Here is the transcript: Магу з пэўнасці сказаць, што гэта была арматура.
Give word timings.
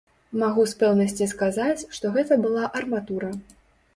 Магу 0.43 0.63
з 0.71 0.77
пэўнасці 0.83 1.27
сказаць, 1.33 1.85
што 1.97 2.13
гэта 2.15 2.37
была 2.45 2.63
арматура. 2.79 3.29